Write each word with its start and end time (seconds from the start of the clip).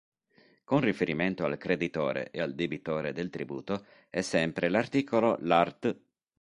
Con 0.63 0.79
riferimento 0.81 1.45
al 1.45 1.59
creditore 1.59 2.31
e 2.31 2.41
al 2.41 2.55
debitore 2.55 3.13
del 3.13 3.29
tributo, 3.29 3.85
è 4.09 4.21
sempre 4.21 4.67
l’articolo 4.67 5.37
l’art. 5.41 5.95